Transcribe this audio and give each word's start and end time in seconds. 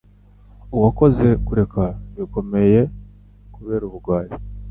uwakoze 0.75 1.27
kureka 1.45 1.83
bikomeye 2.17 2.79
kubera 3.55 3.83
ubugwari 3.89 4.33